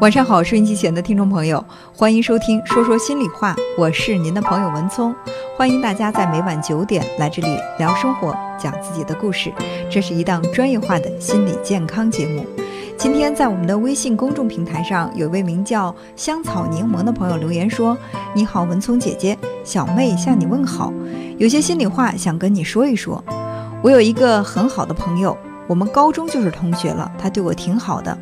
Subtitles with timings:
[0.00, 1.62] 晚上好，收音机前的听众朋友，
[1.92, 5.12] 欢迎收听《说说心里话》，我是您的朋友文聪，
[5.56, 7.48] 欢迎大家在每晚九点来这里
[7.80, 9.52] 聊生活，讲自己的故事。
[9.90, 12.46] 这是一档专业化的心理健康节目。
[12.96, 17.98] 今天在我们的微信公众平台上，有位名叫香草柠檬的朋友留言说
[18.32, 20.92] ：“你好，文聪姐姐，小妹向你问好，
[21.38, 23.22] 有些心里话想跟你说一说。
[23.82, 25.36] 我有一个很好的朋友，
[25.66, 28.16] 我们高中就是同学了，他对我挺好的。”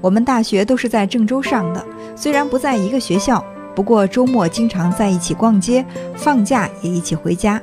[0.00, 1.84] 我们大学都是在郑州上的，
[2.14, 7.60] 虽然不在一个学校，不过周末经常在一起逛街，放假也一起回家。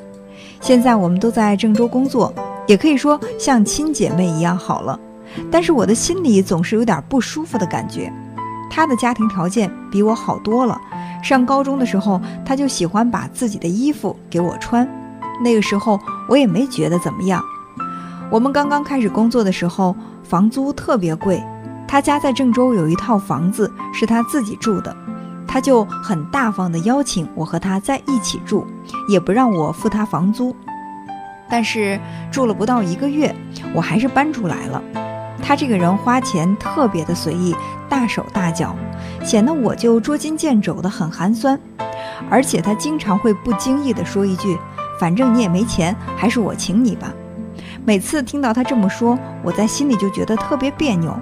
[0.60, 2.34] 现在我们都在郑州工作，
[2.68, 5.00] 也可以说像亲姐妹一样好了。
[5.52, 8.12] 但是我的心里总是有点不舒服的感觉。
[8.70, 10.80] 他的家庭条件比我好多了，
[11.24, 14.88] 上高中的时候他就喜欢把自己的衣服给我穿，
[15.44, 17.42] 那个时候我也没觉得怎么样。
[18.32, 21.44] 我们刚刚开始工作的时候，房租特别贵。
[21.94, 24.98] 他家在郑州有一套房子，是他自己住的，
[25.48, 28.66] 他就很大方地邀请我和他在一起住，
[29.08, 30.56] 也不让我付他房租。
[31.48, 32.00] 但是
[32.32, 33.36] 住了不到一个月，
[33.76, 34.82] 我还是搬出来了。
[35.40, 37.56] 他这个人花钱特别的随意，
[37.88, 38.76] 大手大脚，
[39.24, 41.60] 显得我就捉襟见肘的很寒酸。
[42.28, 44.58] 而且他经常会不经意地说一句
[45.00, 47.14] ：“反正你也没钱，还是我请你吧。”
[47.86, 51.16] 每次听到他这么说，我在心里就觉得特别别扭。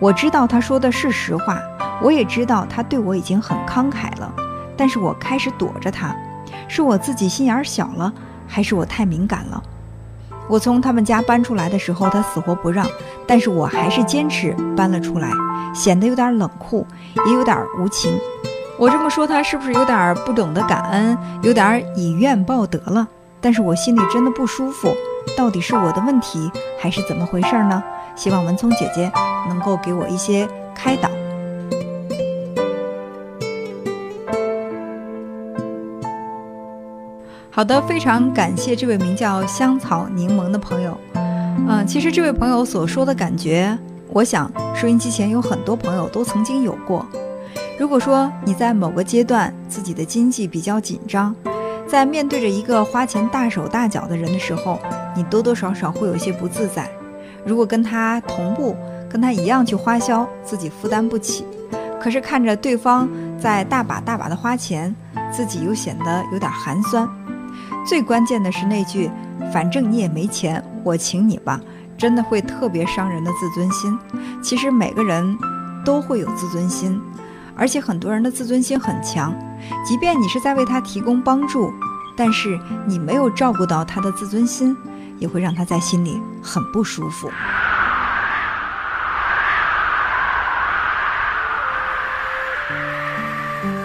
[0.00, 1.60] 我知道他说的是实话，
[2.02, 4.32] 我也知道他对我已经很慷慨了，
[4.76, 6.14] 但是我开始躲着他，
[6.68, 8.12] 是我自己心眼小了，
[8.46, 9.62] 还是我太敏感了？
[10.46, 12.86] 我从他们家搬出来的时候，他死活不让，
[13.26, 15.30] 但是我还是坚持搬了出来，
[15.74, 16.86] 显得有点冷酷，
[17.26, 18.18] 也有点无情。
[18.76, 23.06] 我这么说，他是不是有点不懂得感恩，有点以怨报德了？
[23.40, 24.92] 但是我心里真的不舒服，
[25.36, 27.82] 到底是我的问题，还是怎么回事呢？
[28.16, 29.10] 希望文聪姐姐
[29.48, 31.10] 能够给我一些开导。
[37.50, 40.98] 好的，非常感谢这位名叫香草柠檬的朋友。
[41.68, 43.78] 嗯，其实这位朋友所说的感觉，
[44.08, 47.06] 我想收音机前有很多朋友都曾经有过。
[47.78, 51.34] 如果说你在某个阶段自己的经济比较紧张，
[51.86, 54.80] 在面对着一个花钱大手大脚的人的时候，
[55.16, 56.90] 你多多少少会有些不自在。
[57.44, 58.76] 如果跟他同步，
[59.10, 61.44] 跟他一样去花销，自己负担不起；
[62.00, 64.94] 可是看着对方在大把大把的花钱，
[65.32, 67.08] 自己又显得有点寒酸。
[67.86, 69.10] 最关键的是那句
[69.52, 71.60] “反正你也没钱，我请你吧”，
[71.98, 73.98] 真的会特别伤人的自尊心。
[74.42, 75.36] 其实每个人
[75.84, 77.00] 都会有自尊心，
[77.54, 79.34] 而且很多人的自尊心很强，
[79.86, 81.70] 即便你是在为他提供帮助，
[82.16, 84.74] 但是你没有照顾到他的自尊心。
[85.18, 87.30] 也会让他在心里很不舒服。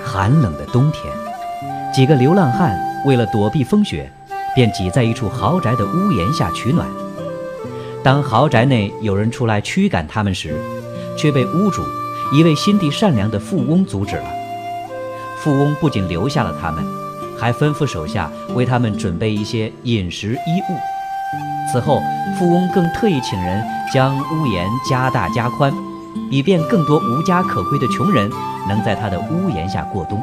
[0.06, 1.14] 寒冷的冬天，
[1.94, 4.12] 几个流浪汉为了躲避风雪，
[4.54, 6.88] 便挤在一处豪宅的屋檐下取暖。
[8.04, 10.60] 当豪宅内有人出来驱赶他们时，
[11.18, 11.84] 却被屋主
[12.34, 14.26] 一位心地善良的富翁阻止了。
[15.38, 16.84] 富翁不仅留下了他们，
[17.40, 20.99] 还吩咐手下为他们准备一些饮食衣物。
[21.72, 22.02] 此后，
[22.38, 23.64] 富翁更特意请人
[23.94, 25.72] 将屋檐加大加宽，
[26.32, 28.28] 以便更多无家可归的穷人
[28.68, 30.20] 能在他的屋檐下过冬。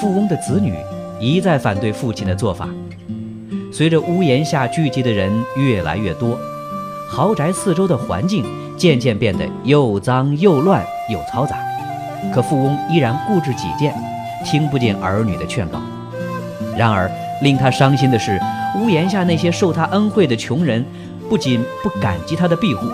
[0.00, 0.76] 富翁的子女
[1.18, 2.68] 一再反对父亲的做法。
[3.72, 6.38] 随着屋檐下聚集的人越来越多，
[7.08, 8.44] 豪宅四周的环境
[8.76, 11.56] 渐渐变得又脏又乱又嘈杂。
[12.32, 13.92] 可富翁依然固执己见，
[14.44, 15.80] 听不进儿女的劝告。
[16.76, 17.10] 然而，
[17.42, 18.40] 令他伤心的是。
[18.76, 20.84] 屋檐下那些受他恩惠的穷人，
[21.28, 22.86] 不仅不感激他的庇护，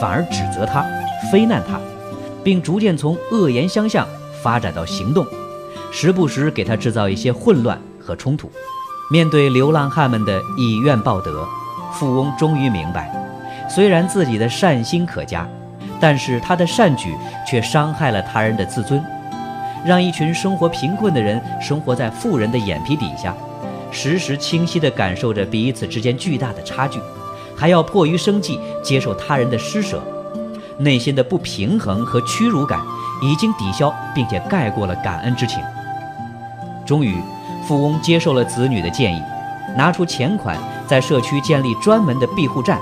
[0.00, 0.84] 反而指责他、
[1.30, 1.80] 非难他，
[2.44, 4.06] 并逐渐从恶言相向
[4.42, 5.26] 发展到行动，
[5.90, 8.50] 时不时给他制造一些混乱和冲突。
[9.10, 11.46] 面对流浪汉们的以怨报德，
[11.92, 13.10] 富翁终于明白，
[13.68, 15.48] 虽然自己的善心可嘉，
[15.98, 17.14] 但是他的善举
[17.46, 19.02] 却伤害了他人的自尊，
[19.84, 23.34] 让一群生活贫困的人生活在富人的眼皮底下。
[23.92, 26.98] 时时清晰地感受着彼此之间巨大的差距，
[27.54, 30.02] 还要迫于生计接受他人的施舍，
[30.78, 32.80] 内心的不平衡和屈辱感
[33.20, 35.62] 已经抵消并且盖过了感恩之情。
[36.86, 37.16] 终于，
[37.68, 39.22] 富翁接受了子女的建议，
[39.76, 40.56] 拿出钱款
[40.86, 42.80] 在社区建立专门的庇护站，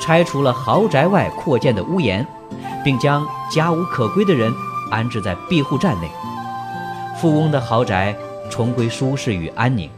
[0.00, 2.26] 拆除了豪宅外扩建的屋檐，
[2.82, 4.52] 并将家无可归的人
[4.90, 6.10] 安置在庇护站内。
[7.20, 8.16] 富翁的豪宅
[8.50, 9.88] 重归舒适与安宁。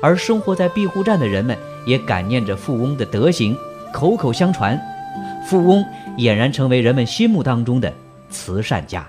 [0.00, 3.56] 而生活在庇护站的人们也感念着富翁的德行，
[3.92, 4.80] 口口相传，
[5.48, 5.84] 富翁
[6.18, 7.92] 俨然成为人们心目当中的
[8.30, 9.06] 慈善家。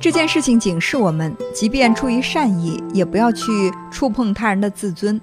[0.00, 5.18] 这件事情警示我们，即便出于善意，也不要去触碰他人的自尊。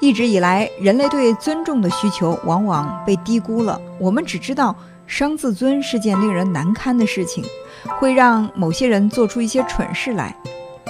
[0.00, 3.80] 一直以来，人类对尊重的需求往往被低估了。
[4.00, 4.74] 我们只知道
[5.06, 7.44] 伤自尊是件令人难堪的事情，
[8.00, 10.34] 会让某些人做出一些蠢事来。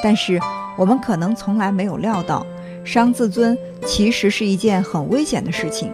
[0.03, 0.41] 但是，
[0.81, 2.47] 我们可能从来没有料到，
[2.87, 3.55] 伤自尊
[3.85, 5.93] 其实是一件很危险的事情。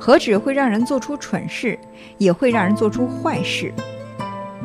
[0.00, 1.78] 何止会让人做出蠢事，
[2.16, 3.70] 也会让人做出坏事。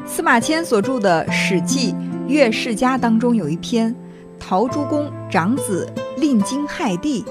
[0.05, 1.91] 司马迁所著的《史记·
[2.29, 3.93] 乐世家》当中有一篇
[4.39, 5.85] 《陶朱公长子
[6.15, 7.23] 令惊害帝》。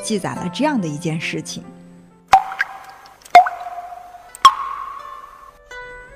[0.00, 1.64] 记载了这样的一件事情：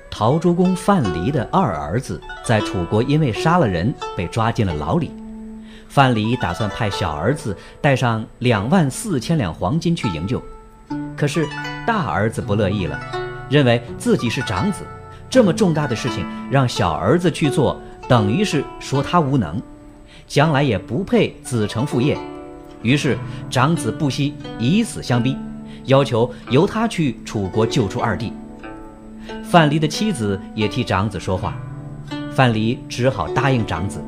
[0.09, 5.11] 陶朱公范蠡的二儿子在楚国因为杀了人被抓进了牢里。
[5.95, 10.43] 范蠡打算派小儿子带上两万四千两黄金去营救，
[11.15, 11.47] 可是
[11.87, 12.99] 大儿子不乐意了，
[13.49, 14.83] 认为自己是长子，
[15.29, 19.61] 这么重大的事情让小儿子去做，等于是说他无能，
[20.27, 22.17] 将来也不配子承父业。
[22.81, 23.17] 于是，
[23.49, 25.37] 长子不惜以死相逼，
[25.85, 28.33] 要求由他去楚国救出二弟。
[29.45, 31.57] 范蠡的妻子也替长子说话，
[32.33, 34.03] 范蠡只好答应长子。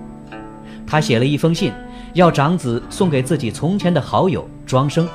[0.88, 1.74] 他写了一封信，
[2.14, 5.08] 要长子送给自己从前的好友庄生，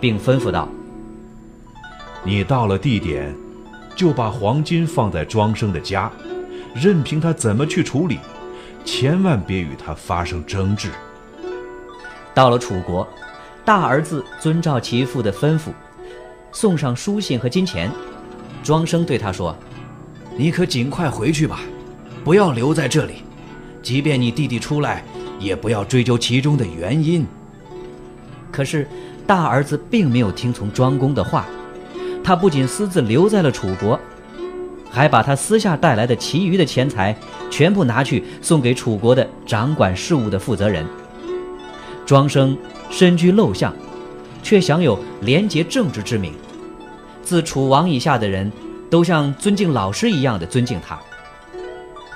[0.00, 0.68] 并吩咐道
[2.24, 3.32] ：“你到了地点，
[3.94, 6.10] 就把黄金放在庄生的家，
[6.74, 8.18] 任凭他怎么去处理，
[8.84, 10.90] 千万别与他发生争执。”
[12.34, 13.06] 到了楚国，
[13.64, 15.70] 大儿子遵照其父的吩咐，
[16.50, 17.88] 送上书信和金钱。
[18.64, 19.56] 庄生对他说
[20.36, 21.60] ：“你可尽快回去吧，
[22.24, 23.22] 不要留在这里。
[23.88, 25.02] 即便你弟弟出来，
[25.40, 27.26] 也不要追究其中的原因。”
[28.52, 28.86] 可是
[29.26, 31.46] 大儿子并没有听从庄公的话，
[32.22, 33.98] 他不仅私自留在了楚国，
[34.90, 37.16] 还把他私下带来的其余的钱财
[37.50, 40.84] 全部拿去送给楚国的掌管事务的负责人。
[42.04, 42.54] 庄生
[42.90, 43.74] 身居陋巷，
[44.42, 46.34] 却享有廉洁正直之名。
[47.22, 48.52] 自楚王以下的人
[48.90, 51.00] 都像尊敬老师一样的尊敬他。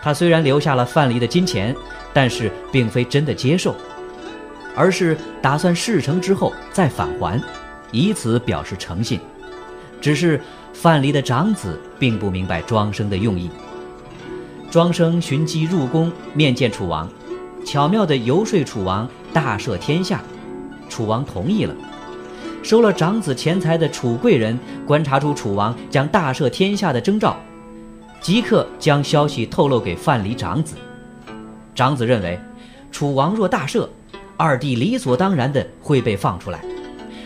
[0.02, 1.74] 他虽然留下了范蠡的金钱，
[2.12, 3.74] 但是并非真的接受，
[4.74, 7.40] 而是打算事成之后再返还，
[7.92, 9.20] 以此表示诚信。
[10.00, 10.40] 只是
[10.72, 13.48] 范蠡的长子并不明白庄生的用意。
[14.70, 17.08] 庄生寻机入宫面见楚王，
[17.64, 19.08] 巧妙地游说楚王。
[19.32, 20.20] 大赦天下，
[20.90, 21.74] 楚王同意了。
[22.62, 27.34] 收了长子钱财的楚贵人观察出楚王将大赦天下的征兆，
[28.22, 30.76] 即刻将消息透露给范蠡长子。
[31.74, 32.40] 长子认为，
[32.90, 33.88] 楚王若大赦，
[34.36, 36.64] 二弟理所当然的会被放出来，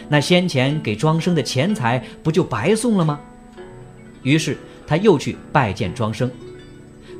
[0.08, 3.20] 那先前给庄生的钱财不就白送了吗？
[4.22, 4.56] 于是
[4.86, 6.30] 他又去拜见庄生。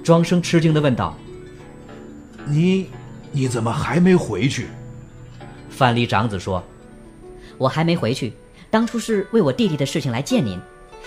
[0.03, 1.17] 庄生吃惊的问道
[2.49, 2.87] ：“你？”
[3.33, 4.69] 你怎么还没回去？
[5.69, 6.65] 范蠡长子说
[7.59, 8.33] ：“我还没回去，
[8.71, 10.59] 当初是为我弟弟的事情来见您，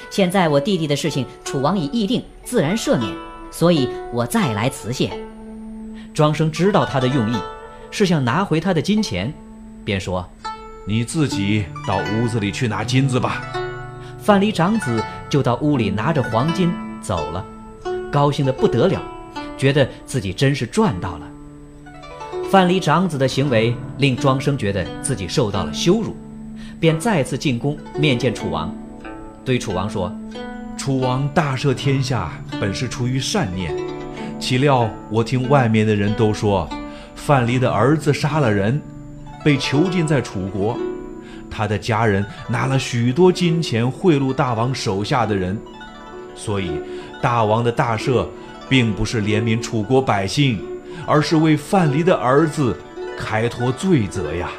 [0.10, 3.12] 现在我弟弟的事情楚王已议定，自然赦免，
[3.52, 5.12] 所以我再来辞谢。”
[6.14, 7.36] 庄生知道他的用意，
[7.92, 9.34] 是想拿回他的金钱，
[9.86, 10.28] 便说
[10.86, 13.44] ：“你自己到屋子里去拿金子吧。”
[14.20, 17.46] 范蠡长子就到屋里拿着黄金走了，
[18.12, 19.02] 高兴得不得了，
[19.58, 21.28] 觉得自己真是赚到了。
[22.52, 26.16] 范蠡长子的行为令庄生觉得自己受到了羞辱，
[26.80, 28.76] 便再次进宫面见楚王，
[29.50, 30.16] 对楚王说
[30.78, 33.76] ：“楚王大赦天下，本是出于善念，
[34.40, 36.70] 岂料我听外面的人都说，
[37.16, 38.80] 范蠡的儿子杀了人，
[39.44, 40.78] 被囚禁在楚国，
[41.50, 45.60] 他的家人拿了许多金钱贿赂大王手下的人，
[46.36, 46.80] 所以
[47.20, 48.28] 大王的大赦，
[48.70, 50.64] 并不是怜悯楚国百姓。”
[51.08, 52.78] 而是为范蠡的儿子
[53.18, 54.52] 开脱罪责呀！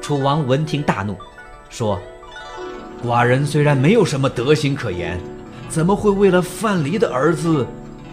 [0.00, 1.16] 楚王闻听大怒，
[1.70, 2.00] 说
[3.04, 5.18] ：“寡人虽然没有什么德行可言，
[5.68, 7.66] 怎么会为了范蠡的儿子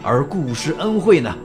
[0.04, 1.36] 而顾施恩惠呢？”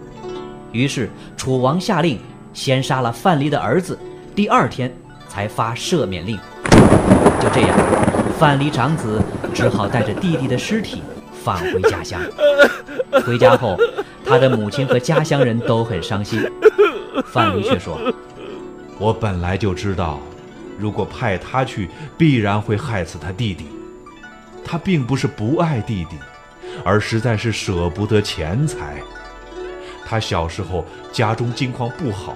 [0.73, 2.19] 于是楚王下令
[2.53, 3.99] 先杀了范蠡的儿子，
[4.35, 4.93] 第二天
[5.29, 6.39] 才发赦免令。
[7.41, 7.77] 就这样，
[8.39, 9.21] 范蠡长子
[9.55, 11.03] 只好带着弟弟的尸体
[11.43, 12.21] 返回家乡。
[13.25, 13.77] 回家后。
[14.23, 16.41] 他的母亲和家乡人都很伤心，
[17.33, 17.99] 范蠡却说
[18.97, 20.21] ：“我本来就知道，
[20.81, 23.67] 如果派他去，必然会害死他弟弟。
[24.65, 26.17] 他并不是不爱弟弟，
[26.85, 29.03] 而实在是舍不得钱财。
[30.07, 32.35] 他小时候家中境况不好，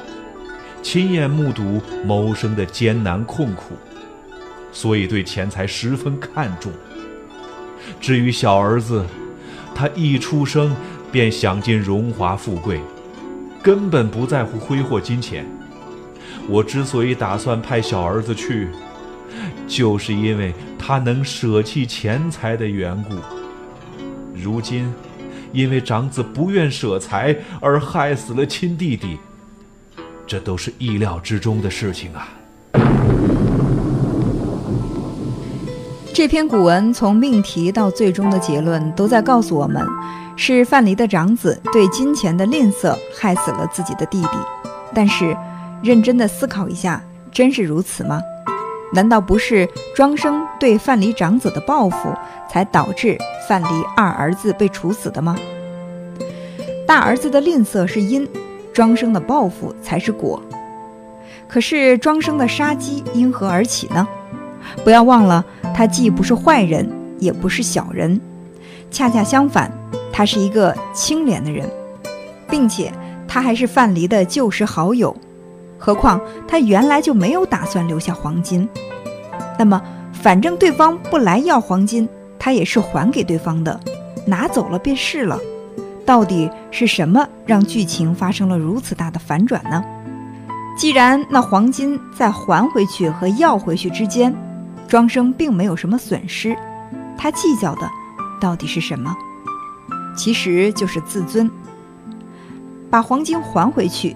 [0.82, 3.74] 亲眼目睹谋生的艰难困苦，
[4.72, 6.72] 所以对钱财十分看重。
[8.00, 9.04] 至于小儿子，
[9.74, 10.74] 他一出生
[11.10, 12.80] 便享尽荣华富贵，
[13.62, 15.46] 根本不在乎挥霍金钱。
[16.48, 18.68] 我之所以打算派小儿子去，
[19.66, 23.16] 就是因为他能舍弃钱财的缘故。
[24.34, 24.92] 如今，
[25.52, 29.18] 因为长子不愿舍财而害死了亲弟弟，
[30.26, 32.28] 这都是意料之中的事情啊。
[36.12, 39.84] 这篇古文从命题到最终的结论，都在告诉我们，
[40.36, 44.28] 是范蠡的长子对金钱的吝啬害死了自己的弟弟。
[44.94, 45.36] 但是，
[45.84, 48.18] 认真的思考一下，真是如此吗？
[48.94, 52.08] 难道不是庄生对范蠡长子的报复，
[52.50, 55.36] 才导致范蠡二儿子被处死的吗？
[56.86, 58.26] 大儿子的吝啬是因，
[58.72, 60.42] 庄生的报复才是果。
[61.46, 64.08] 可是庄生的杀机因何而起呢？
[64.84, 68.18] 不要忘了，他既不是坏人，也不是小人，
[68.90, 69.70] 恰恰相反，
[70.10, 71.68] 他是一个清廉的人，
[72.48, 72.90] 并且
[73.28, 75.14] 他还是范蠡的旧时好友。
[75.84, 78.66] 何况他原来就没有打算留下黄金，
[79.58, 79.78] 那么
[80.14, 83.78] 反正对方不来要黄金，他也是还给对方的，
[84.26, 85.38] 拿走了便是了。
[86.06, 89.84] 到底是什么让剧情发生了如此大的反转呢？
[90.78, 94.34] 既然那黄金在还回去和要回去之间。
[94.86, 96.56] 庄生并没有什么损失，
[97.16, 97.90] 他计较的
[98.40, 99.14] 到底是什么？
[100.16, 101.50] 其实就是自尊。
[102.90, 104.14] 把黄金还回去，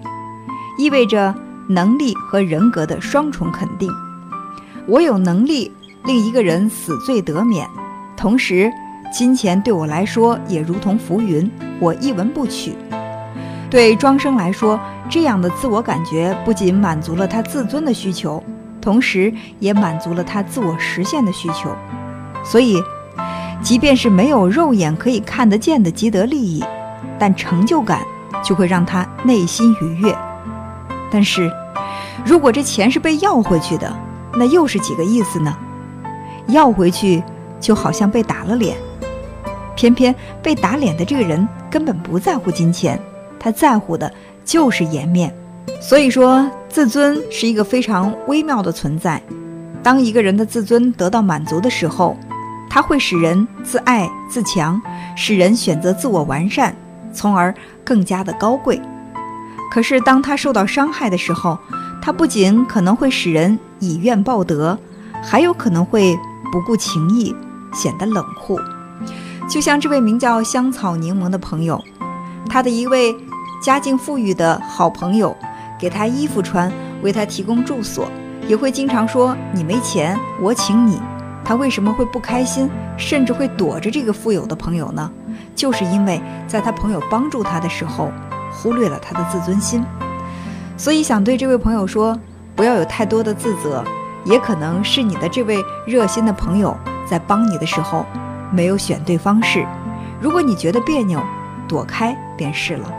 [0.77, 1.35] 意味着
[1.69, 3.89] 能力和人格的双重肯定。
[4.87, 5.71] 我有能力
[6.03, 7.67] 令一个人死罪得免，
[8.17, 8.71] 同时
[9.13, 11.49] 金钱对我来说也如同浮云，
[11.79, 12.73] 我一文不取。
[13.69, 18.43] 对庄生来说，这样的自我感觉不仅满足了他自尊的需求。
[18.81, 21.69] 同时，也满足了他自我实现的需求，
[22.43, 22.81] 所以，
[23.61, 26.63] 即便是没有肉眼可以看得见的积得利益，
[27.19, 28.01] 但成就感
[28.41, 30.17] 就会让他内心愉悦。
[31.11, 31.51] 但是，
[32.25, 33.91] 如果这钱是被要回去的，
[34.33, 35.55] 那又是几个意思呢？
[36.47, 37.23] 要回去
[37.59, 38.77] 就好像被打了脸，
[39.75, 42.99] 偏偏被打脸的这个人根本不在乎金钱，
[43.39, 44.11] 他在乎的
[44.43, 45.33] 就是颜面。
[45.81, 49.21] 所以说，自尊是一个非常微妙的存在。
[49.81, 52.17] 当一个人的自尊得到满足的时候，
[52.69, 54.79] 它会使人自爱自强，
[55.15, 56.75] 使人选择自我完善，
[57.13, 58.79] 从而更加的高贵。
[59.71, 61.57] 可是，当他受到伤害的时候，
[62.01, 64.77] 他不仅可能会使人以怨报德，
[65.23, 66.17] 还有可能会
[66.51, 67.35] 不顾情义，
[67.73, 68.59] 显得冷酷。
[69.49, 71.83] 就像这位名叫香草柠檬的朋友，
[72.49, 73.15] 他的一位
[73.61, 75.35] 家境富裕的好朋友。
[75.79, 76.69] 给他衣服穿，
[77.01, 78.11] 为他提供住所，
[78.49, 80.99] 也会经常说你没钱，我请你。
[81.41, 85.09] 他为什么会不开心，甚至会躲着这个富有的朋友呢？
[85.55, 88.11] 就是因为在他朋友帮助他的时候，
[88.51, 89.83] 忽略了他的自尊心。
[90.77, 92.17] 所以想对这位朋友说，
[92.55, 93.83] 不要有太多的自责，
[94.25, 96.75] 也可能是你的这位热心的朋友
[97.09, 98.05] 在帮你的时候
[98.51, 99.65] 没有选对方式。
[100.21, 101.21] 如果你觉得别扭，
[101.67, 102.98] 躲开便是了。